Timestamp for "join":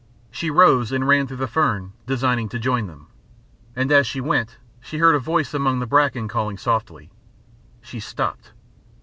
2.57-2.87